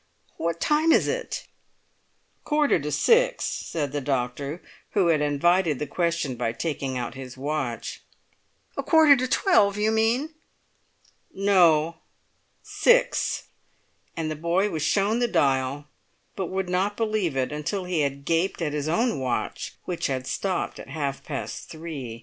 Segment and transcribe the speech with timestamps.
[0.37, 1.47] What time is it?" "A
[2.43, 4.59] quarter to six," said the doctor,
[4.93, 8.01] who had invited the question by taking out his watch.
[8.75, 10.33] "A quarter to twelve, you mean!"
[11.31, 13.43] "No—six."
[14.17, 15.85] And the boy was shown the dial,
[16.35, 20.25] but would not believe it until he had gaped at his own watch, which had
[20.25, 22.19] stopped at half past three.